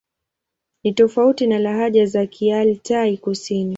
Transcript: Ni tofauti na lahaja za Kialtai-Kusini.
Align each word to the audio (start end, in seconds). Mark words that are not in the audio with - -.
Ni 0.83 0.93
tofauti 0.93 1.47
na 1.47 1.59
lahaja 1.59 2.05
za 2.05 2.25
Kialtai-Kusini. 2.27 3.69